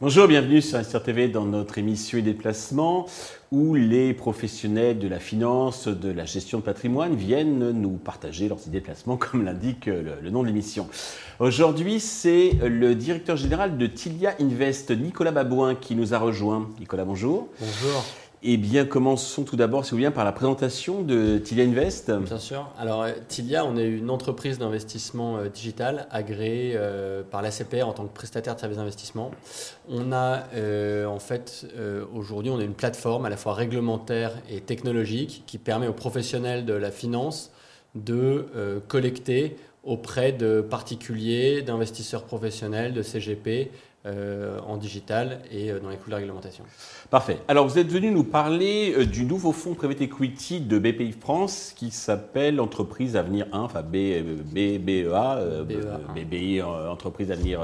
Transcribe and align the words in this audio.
Bonjour, 0.00 0.26
bienvenue 0.26 0.62
sur 0.62 0.76
Investir 0.76 1.02
TV 1.02 1.28
dans 1.28 1.44
notre 1.44 1.78
émission 1.78 2.18
et 2.18 2.22
déplacement 2.22 3.06
où 3.52 3.74
les 3.74 4.14
professionnels 4.14 4.98
de 4.98 5.08
la 5.08 5.18
finance, 5.18 5.88
de 5.88 6.10
la 6.10 6.24
gestion 6.24 6.58
de 6.58 6.64
patrimoine 6.64 7.14
viennent 7.14 7.70
nous 7.70 7.96
partager 7.96 8.48
leurs 8.48 8.66
idées 8.66 8.80
de 8.80 9.16
comme 9.16 9.44
l'indique 9.44 9.86
le, 9.86 10.20
le, 10.22 10.30
nom 10.30 10.42
de 10.42 10.48
l'émission. 10.48 10.88
Aujourd'hui, 11.40 12.00
c'est 12.00 12.52
le 12.62 12.94
directeur 12.94 13.36
général 13.36 13.76
de 13.76 13.86
Tilia 13.86 14.34
Invest, 14.40 14.90
Nicolas 14.90 15.32
Babouin, 15.32 15.74
qui 15.74 15.94
nous 15.94 16.14
a 16.14 16.18
rejoint. 16.18 16.70
Nicolas, 16.80 17.04
bonjour. 17.04 17.48
Bonjour. 17.60 18.04
Eh 18.46 18.58
bien, 18.58 18.84
commençons 18.84 19.42
tout 19.42 19.56
d'abord, 19.56 19.86
si 19.86 19.92
vous 19.92 19.96
voulez, 19.96 20.10
par 20.10 20.26
la 20.26 20.32
présentation 20.32 21.00
de 21.00 21.38
Tilia 21.38 21.64
Invest. 21.64 22.10
Bien 22.10 22.38
sûr. 22.38 22.70
Alors, 22.78 23.04
euh, 23.04 23.12
Tilia, 23.26 23.64
on 23.64 23.78
est 23.78 23.88
une 23.88 24.10
entreprise 24.10 24.58
d'investissement 24.58 25.38
euh, 25.38 25.48
digital 25.48 26.06
agréée 26.10 26.74
euh, 26.76 27.22
par 27.22 27.40
l'ACPR 27.40 27.88
en 27.88 27.94
tant 27.94 28.04
que 28.04 28.12
prestataire 28.12 28.54
de 28.54 28.60
services 28.60 28.76
d'investissement. 28.76 29.30
On 29.88 30.12
a, 30.12 30.42
en 31.06 31.18
fait, 31.18 31.66
aujourd'hui, 32.14 32.50
on 32.50 32.60
est 32.60 32.66
une 32.66 32.74
plateforme 32.74 33.24
à 33.24 33.30
la 33.30 33.38
fois 33.38 33.54
réglementaire 33.54 34.32
et 34.50 34.60
technologique 34.60 35.44
qui 35.46 35.56
permet 35.56 35.88
aux 35.88 35.94
professionnels 35.94 36.66
de 36.66 36.74
la 36.74 36.90
finance 36.90 37.50
de 37.94 38.82
collecter 38.88 39.56
auprès 39.84 40.32
de 40.32 40.60
particuliers, 40.60 41.62
d'investisseurs 41.62 42.24
professionnels, 42.24 42.92
de 42.92 43.02
CGP, 43.02 43.70
euh, 44.06 44.58
en 44.66 44.76
digital 44.76 45.40
et 45.50 45.70
euh, 45.70 45.80
dans 45.80 45.88
les 45.88 45.96
coûts 45.96 46.08
de 46.08 46.10
la 46.10 46.18
réglementation. 46.18 46.62
Parfait. 47.08 47.38
Alors 47.48 47.66
vous 47.66 47.78
êtes 47.78 47.90
venu 47.90 48.10
nous 48.10 48.22
parler 48.22 48.92
euh, 48.98 49.06
du 49.06 49.24
nouveau 49.24 49.50
fonds 49.52 49.72
Private 49.72 50.02
Equity 50.02 50.60
de 50.60 50.78
BPI 50.78 51.12
France 51.12 51.72
qui 51.74 51.90
s'appelle 51.90 52.60
Entreprise 52.60 53.16
Avenir 53.16 53.46
1, 53.52 53.60
enfin 53.60 53.80
B, 53.80 54.20
B, 54.22 54.78
BEA, 54.78 55.64
BBI 56.14 56.60
Entreprise 56.60 57.30
Avenir 57.30 57.60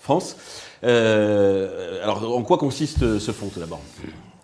France. 0.00 0.36
alors 0.82 2.36
en 2.36 2.42
quoi 2.42 2.58
consiste 2.58 3.18
ce 3.18 3.32
fonds 3.32 3.48
tout 3.48 3.60
d'abord? 3.60 3.80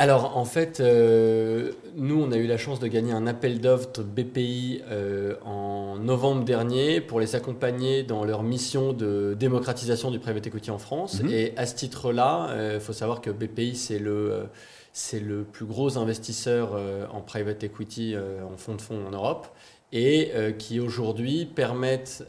Alors 0.00 0.38
en 0.38 0.46
fait, 0.46 0.80
euh, 0.80 1.72
nous 1.94 2.18
on 2.18 2.32
a 2.32 2.38
eu 2.38 2.46
la 2.46 2.56
chance 2.56 2.80
de 2.80 2.86
gagner 2.86 3.12
un 3.12 3.26
appel 3.26 3.60
d'offres 3.60 4.02
BPI 4.02 4.80
euh, 4.90 5.34
en 5.44 5.98
novembre 5.98 6.42
dernier 6.42 7.02
pour 7.02 7.20
les 7.20 7.36
accompagner 7.36 8.02
dans 8.02 8.24
leur 8.24 8.42
mission 8.42 8.94
de 8.94 9.36
démocratisation 9.38 10.10
du 10.10 10.18
private 10.18 10.46
equity 10.46 10.70
en 10.70 10.78
France. 10.78 11.22
Mhm. 11.22 11.30
Et 11.30 11.52
à 11.58 11.66
ce 11.66 11.74
titre-là, 11.74 12.46
il 12.48 12.58
euh, 12.58 12.80
faut 12.80 12.94
savoir 12.94 13.20
que 13.20 13.28
BPI 13.28 13.76
c'est 13.76 13.98
le 13.98 14.44
c'est 14.94 15.20
le 15.20 15.42
plus 15.42 15.66
gros 15.66 15.98
investisseur 15.98 16.80
en 17.12 17.20
private 17.20 17.62
equity 17.62 18.16
en 18.16 18.56
fonds 18.56 18.74
de 18.74 18.80
fonds 18.80 19.06
en 19.06 19.10
Europe 19.10 19.46
et 19.92 20.32
qui 20.58 20.80
aujourd'hui 20.80 21.46
permettent 21.46 22.24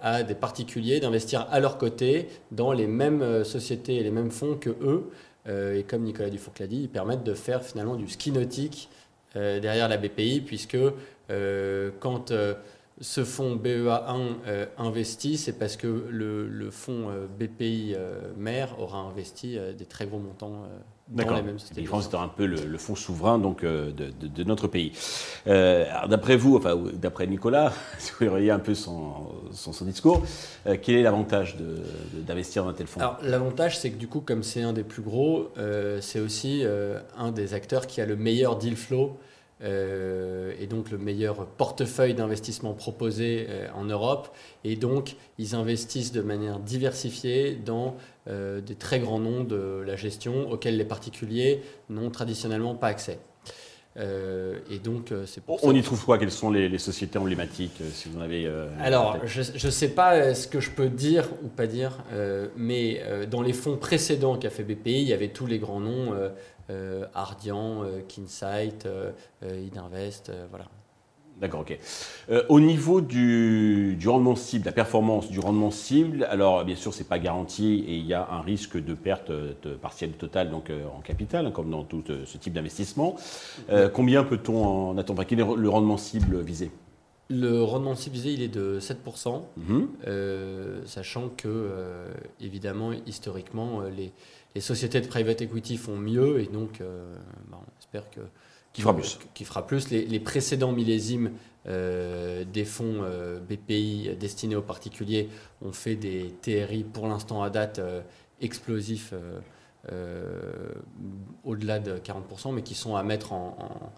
à 0.00 0.22
des 0.22 0.36
particuliers 0.36 1.00
d'investir 1.00 1.48
à 1.50 1.58
leur 1.58 1.78
côté 1.78 2.28
dans 2.52 2.70
les 2.70 2.86
mêmes 2.86 3.42
sociétés 3.42 3.96
et 3.96 4.04
les 4.04 4.12
mêmes 4.12 4.30
fonds 4.30 4.54
que 4.54 4.70
eux 4.70 5.10
et 5.48 5.84
comme 5.84 6.02
Nicolas 6.02 6.30
Dufour 6.30 6.52
l'a 6.58 6.66
dit, 6.66 6.82
ils 6.82 6.88
permettent 6.88 7.24
de 7.24 7.34
faire 7.34 7.62
finalement 7.62 7.96
du 7.96 8.08
ski 8.08 8.32
nautique 8.32 8.88
euh, 9.36 9.60
derrière 9.60 9.88
la 9.88 9.98
BPI, 9.98 10.40
puisque 10.40 10.78
euh, 11.30 11.90
quand 12.00 12.32
ce 13.00 13.24
fonds 13.24 13.56
BEA1 13.56 14.68
investit, 14.78 15.36
c'est 15.36 15.58
parce 15.58 15.76
que 15.76 16.06
le, 16.08 16.46
le 16.48 16.70
fonds 16.70 17.10
BPI 17.38 17.94
mère 18.36 18.80
aura 18.80 18.98
investi 18.98 19.58
des 19.76 19.84
très 19.84 20.06
gros 20.06 20.18
montants 20.18 20.66
D'accord. 21.08 21.40
La 21.76 21.84
France 21.84 22.08
est 22.12 22.16
un 22.16 22.26
peu 22.26 22.46
le, 22.46 22.78
fonds 22.78 22.96
souverain 22.96 23.38
donc, 23.38 23.64
de, 23.64 23.92
de, 23.92 24.44
notre 24.44 24.66
pays. 24.66 24.92
Euh, 25.46 25.84
d'après 26.08 26.36
vous, 26.36 26.56
enfin 26.56 26.76
d'après 26.94 27.28
Nicolas, 27.28 27.72
si 27.98 28.10
vous 28.18 28.28
voyez 28.28 28.50
un 28.50 28.58
peu 28.58 28.74
son, 28.74 29.28
son, 29.52 29.84
discours, 29.84 30.24
euh, 30.66 30.76
quel 30.80 30.96
est 30.96 31.02
l'avantage 31.02 31.56
d'investir 32.12 32.64
dans 32.64 32.70
un 32.70 32.72
tel 32.72 32.88
fonds? 32.88 33.00
Alors 33.00 33.18
l'avantage, 33.22 33.78
c'est 33.78 33.90
que 33.90 33.96
du 33.96 34.08
coup, 34.08 34.20
comme 34.20 34.42
c'est 34.42 34.62
un 34.62 34.72
des 34.72 34.82
plus 34.82 35.02
gros, 35.02 35.52
euh, 35.58 36.00
c'est 36.00 36.18
aussi 36.18 36.64
un 37.16 37.30
des 37.30 37.54
acteurs 37.54 37.86
qui 37.86 38.00
a 38.00 38.06
le 38.06 38.16
meilleur 38.16 38.56
deal 38.56 38.76
flow 38.76 39.04
euh, 39.10 39.12
et 39.62 40.66
donc 40.66 40.90
le 40.90 40.98
meilleur 40.98 41.46
portefeuille 41.46 42.14
d'investissement 42.14 42.74
proposé 42.74 43.46
euh, 43.48 43.68
en 43.74 43.84
Europe. 43.84 44.34
Et 44.64 44.76
donc, 44.76 45.16
ils 45.38 45.54
investissent 45.54 46.12
de 46.12 46.22
manière 46.22 46.58
diversifiée 46.58 47.54
dans 47.54 47.96
euh, 48.28 48.60
des 48.60 48.74
très 48.74 48.98
grands 48.98 49.20
noms 49.20 49.44
de 49.44 49.82
la 49.86 49.96
gestion 49.96 50.50
auxquels 50.50 50.76
les 50.76 50.84
particuliers 50.84 51.62
n'ont 51.88 52.10
traditionnellement 52.10 52.74
pas 52.74 52.88
accès. 52.88 53.18
Et 53.98 54.78
donc, 54.78 55.12
c'est 55.24 55.42
On 55.62 55.74
y 55.74 55.82
trouve 55.82 56.04
quoi? 56.04 56.18
Quelles 56.18 56.30
sont 56.30 56.50
les, 56.50 56.78
sociétés 56.78 57.18
emblématiques, 57.18 57.80
si 57.92 58.08
vous 58.08 58.18
en 58.18 58.20
avez 58.20 58.50
Alors, 58.80 59.18
je 59.24 59.40
ne 59.40 59.70
sais 59.70 59.88
pas 59.88 60.34
ce 60.34 60.46
que 60.48 60.60
je 60.60 60.70
peux 60.70 60.88
dire 60.88 61.28
ou 61.42 61.48
pas 61.48 61.66
dire, 61.66 62.04
mais 62.56 63.02
dans 63.30 63.42
les 63.42 63.52
fonds 63.52 63.76
précédents 63.76 64.36
qu'a 64.36 64.50
fait 64.50 64.64
BPI, 64.64 65.02
il 65.02 65.08
y 65.08 65.12
avait 65.12 65.28
tous 65.28 65.46
les 65.46 65.58
grands 65.58 65.80
noms 65.80 66.14
euh, 66.68 67.06
Ardian, 67.14 67.84
euh, 67.84 68.00
Kinsight, 68.08 68.86
euh, 68.86 69.12
Idinvest, 69.42 70.32
voilà. 70.50 70.66
D'accord, 71.40 71.60
ok. 71.60 71.78
au 72.48 72.60
niveau 72.60 73.02
du, 73.02 73.98
rendement 74.06 74.36
cible, 74.36 74.64
la 74.64 74.72
performance 74.72 75.30
du 75.30 75.38
rendement 75.38 75.70
cible, 75.70 76.24
alors 76.30 76.64
bien 76.64 76.76
sûr, 76.76 76.94
ce 76.94 77.00
n'est 77.00 77.08
pas 77.08 77.18
garanti 77.18 77.84
et 77.86 77.96
il 77.96 78.06
y 78.06 78.14
a 78.14 78.26
un 78.30 78.40
risque 78.40 78.82
de 78.82 78.94
perte 78.94 79.30
partielle 79.82 80.12
totale 80.12 80.50
donc, 80.50 80.70
en 80.70 81.00
capital, 81.00 81.44
hein, 81.46 81.50
comme 81.50 81.70
dans 81.70 81.84
tout 81.84 82.02
ce 82.24 82.38
type 82.38 82.54
d'investissement. 82.54 83.16
combien 83.92 84.24
peut-on 84.24 84.64
en 84.64 84.98
attendre? 84.98 85.24
Quel 85.24 85.40
est 85.40 85.56
le 85.56 85.68
rendement 85.68 85.98
cible 85.98 86.40
visé? 86.40 86.70
Le 87.28 87.62
rendement 87.62 87.94
cible 87.96 88.14
visé, 88.14 88.32
il 88.32 88.40
est 88.40 88.48
de 88.48 88.80
7%, 88.80 89.42
mhm. 89.58 89.88
sachant 90.86 91.28
que, 91.28 91.70
évidemment, 92.40 92.92
historiquement, 93.06 93.82
les, 93.94 94.12
les 94.56 94.62
sociétés 94.62 95.02
de 95.02 95.06
private 95.06 95.42
equity 95.42 95.76
font 95.76 95.98
mieux 95.98 96.40
et 96.40 96.46
donc 96.46 96.80
euh, 96.80 97.14
bah, 97.50 97.58
on 97.60 97.78
espère 97.78 98.08
que 98.08 98.20
qui 98.76 98.82
fera 98.82 98.94
plus. 98.94 99.18
Qui 99.34 99.44
fera 99.44 99.66
plus. 99.66 99.90
Les, 99.90 100.20
précédents 100.20 100.72
millésimes 100.72 101.32
euh, 101.66 102.44
des 102.44 102.64
fonds 102.64 103.00
euh, 103.02 103.40
BPI 103.40 104.10
destinés 104.20 104.54
aux 104.54 104.62
particuliers 104.62 105.28
ont 105.62 105.72
fait 105.72 105.96
des 105.96 106.34
TRI 106.42 106.84
pour 106.84 107.08
l'instant 107.08 107.42
à 107.42 107.50
date 107.50 107.80
explosifs 108.40 109.14
au-delà 111.44 111.78
de 111.78 111.98
40%, 111.98 112.52
mais 112.52 112.62
qui 112.62 112.74
sont 112.74 112.96
à 112.96 113.02
mettre 113.02 113.32
en 113.32 113.92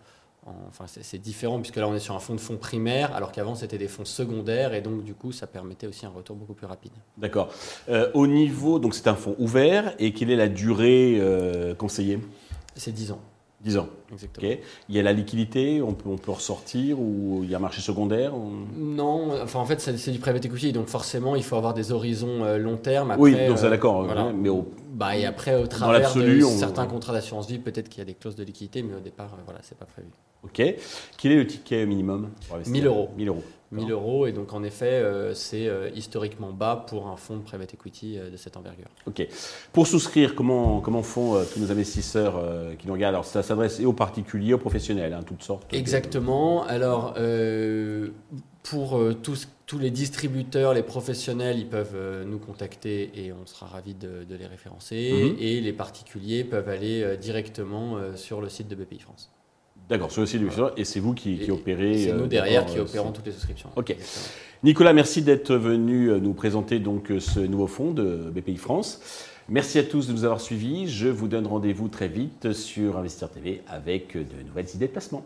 enfin, 0.69 0.85
c'est 0.87 1.19
différent 1.19 1.59
puisque 1.61 1.77
là 1.77 1.89
on 1.89 1.95
est 1.95 2.01
sur 2.01 2.15
un 2.15 2.19
fonds 2.19 2.35
de 2.35 2.41
fonds 2.41 2.57
primaire 2.57 3.15
alors 3.15 3.33
qu'avant 3.33 3.55
c'était 3.55 3.79
des 3.79 3.89
fonds 3.89 4.05
secondaires 4.05 4.75
et 4.75 4.81
donc 4.81 5.05
du 5.05 5.15
coup 5.15 5.33
ça 5.33 5.47
permettait 5.47 5.87
aussi 5.87 6.07
un 6.07 6.11
retour 6.11 6.37
beaucoup 6.37 6.55
plus 6.55 6.67
rapide. 6.67 6.93
D'accord. 7.17 7.53
Euh, 7.89 8.11
au 8.15 8.27
niveau, 8.27 8.79
donc 8.79 8.95
c'est 8.95 9.09
un 9.09 9.15
fonds 9.15 9.37
ouvert 9.39 9.95
et 9.99 10.13
quelle 10.13 10.31
est 10.31 10.37
la 10.37 10.49
durée 10.49 11.19
euh, 11.21 11.75
conseillée? 11.75 12.21
C'est 12.75 12.93
10 12.93 13.13
ans. 13.13 13.21
10 13.63 13.79
ans. 13.79 13.89
Exactement. 14.13 14.53
Il 14.89 14.95
y 14.95 15.01
a 15.01 15.03
la 15.03 15.13
liquidité, 15.13 15.83
on 15.83 15.93
peut, 15.93 16.09
on 16.09 16.17
peut 16.17 16.31
ressortir 16.31 17.01
ou 17.01 17.41
il 17.43 17.51
y 17.51 17.55
a 17.55 17.57
un 17.57 17.61
marché 17.61 17.81
secondaire 17.81 18.33
Non, 18.77 19.33
enfin 19.43 19.59
en 19.59 19.65
fait 19.65 19.81
c'est 19.81 20.11
du 20.13 20.21
private 20.21 20.45
equity, 20.45 20.73
donc 20.73 20.87
forcément 20.87 21.35
il 21.35 21.43
faut 21.43 21.57
avoir 21.57 21.75
des 21.75 21.91
horizons 21.91 22.45
euh, 22.45 22.59
long 22.59 22.77
terme. 22.77 23.17
oui, 23.19 23.35
donc 23.49 23.59
c'est 23.59 23.71
d'accord. 23.71 24.07
Mais 24.35 24.49
bah, 24.93 25.17
et 25.17 25.27
après 25.27 25.57
au 25.57 25.67
travers 25.67 26.15
de 26.15 26.41
certains 26.41 26.87
contrats 26.87 27.13
d'assurance 27.13 27.49
vie, 27.49 27.59
peut-être 27.59 27.89
qu'il 27.89 27.99
y 27.99 28.03
a 28.03 28.05
des 28.05 28.15
clauses 28.15 28.37
de 28.37 28.45
liquidité, 28.45 28.83
mais 28.83 28.95
au 28.95 29.01
départ 29.01 29.37
voilà 29.45 29.61
c'est 29.63 29.79
pas 29.79 29.87
prévu. 29.87 30.09
Ok. 30.45 30.63
Quel 31.17 31.33
est 31.33 31.37
le 31.37 31.47
ticket 31.47 31.85
minimum 31.85 32.31
1000 32.67 32.87
euros. 32.87 33.09
1000 33.17 33.29
euros. 33.29 33.43
1000 33.73 33.91
euros 33.91 34.27
et 34.27 34.33
donc 34.33 34.53
en 34.53 34.63
effet 34.63 34.93
euh, 34.93 35.35
c'est 35.35 35.69
euh, 35.69 35.91
historiquement 35.95 36.53
bas 36.53 36.85
pour 36.87 37.09
un 37.09 37.17
fonds 37.17 37.37
de 37.37 37.43
private 37.43 37.75
equity 37.75 38.19
euh, 38.19 38.31
de 38.31 38.37
cette 38.37 38.57
envergure. 38.57 38.87
Ok. 39.07 39.27
Pour 39.73 39.87
souscrire, 39.87 40.35
comment, 40.35 40.81
comment 40.81 41.03
font 41.03 41.45
tous 41.53 41.61
nos 41.61 41.71
investisseurs 41.71 42.43
qui 42.79 42.87
nous 42.87 42.93
regardent? 42.93 43.15
Alors 43.15 43.25
ça 43.25 43.43
s'adresse 43.43 43.81
et 43.81 43.87
aux 43.87 43.93
particuliers, 43.93 44.55
aux 44.55 44.59
professionnels, 44.59 45.13
hein, 45.13 45.23
toutes 45.27 45.43
sortes. 45.43 45.73
Exactement. 45.73 46.65
Alors 46.65 47.15
pour 48.63 49.01
tous, 49.23 49.49
tous 49.67 49.79
les 49.79 49.91
distributeurs, 49.91 50.75
les 50.75 50.83
professionnels, 50.83 51.59
ils 51.59 51.69
peuvent 51.69 52.25
nous 52.27 52.39
contacter 52.39 53.11
et 53.15 53.33
on 53.33 53.47
sera 53.47 53.67
ravis 53.67 53.95
de, 53.95 54.27
les 54.29 54.47
référencer. 54.47 55.13
Mhm. 55.13 55.37
Et 55.39 55.61
les 55.61 55.73
particuliers 55.73 56.45
peuvent 56.45 56.69
aller 56.69 57.17
directement 57.19 57.99
sur 58.17 58.41
le 58.41 58.49
site 58.49 58.69
de 58.69 58.75
BPI 58.75 59.01
France. 59.01 59.31
D'accord, 59.89 60.13
sur 60.13 60.21
le 60.21 60.27
site 60.27 60.41
du 60.41 60.51
et 60.77 60.85
c'est 60.85 61.01
vous 61.01 61.15
qui, 61.15 61.51
opérez. 61.51 61.99
C'est 61.99 62.13
nous 62.13 62.25
euh, 62.25 62.27
derrière 62.27 62.67
qui 62.67 62.79
euh, 62.79 62.83
opérons 62.83 63.11
toutes 63.11 63.27
les 63.27 63.33
souscriptions. 63.33 63.71
Ok. 63.77 63.97
Nicolas, 64.63 64.93
merci 64.93 65.23
d'être 65.23 65.55
venu 65.55 66.11
euh, 66.11 66.19
nous 66.19 66.35
présenter 66.35 66.79
donc 66.79 67.11
ce 67.19 67.41
nouveau 67.41 67.67
fonds 67.67 67.93
de 67.93 68.31
BPI 68.35 68.57
France. 68.57 69.01
Merci 69.49 69.79
à 69.79 69.83
tous 69.83 70.09
de 70.09 70.13
nous 70.13 70.25
avoir 70.25 70.43
suivis. 70.43 70.89
Je 70.89 71.09
vous 71.09 71.27
donne 71.27 71.47
rendez-vous 71.47 71.89
très 71.89 72.09
vite 72.09 72.53
sur 72.53 72.99
Investir 72.99 73.31
TV 73.31 73.63
avec 73.67 74.13
de 74.15 74.43
nouvelles 74.47 74.69
idées 74.75 74.89
de 74.89 74.93
placement. 74.93 75.25